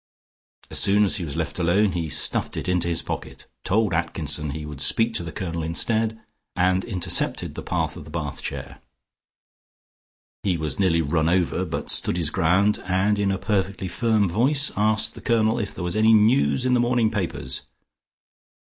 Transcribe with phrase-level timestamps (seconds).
[0.71, 4.49] As soon as he was left alone, he stuffed it into his pocket, told Atkinson
[4.49, 6.19] he would speak to the Colonel instead,
[6.55, 8.81] and intercepted the path of the bath chair.
[10.41, 14.71] He was nearly run over, but stood his ground, and in a perfectly firm voice
[14.75, 17.61] asked the Colonel if there was any news in the morning papers.